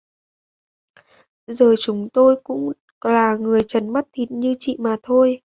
[1.47, 5.39] giờ chúng tôi cũng là người trần mắt thịt như chị mà thôi